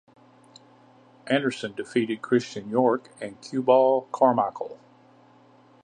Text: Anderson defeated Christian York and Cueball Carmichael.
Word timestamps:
Anderson 1.27 1.75
defeated 1.75 2.23
Christian 2.23 2.71
York 2.71 3.11
and 3.21 3.39
Cueball 3.39 4.11
Carmichael. 4.11 4.79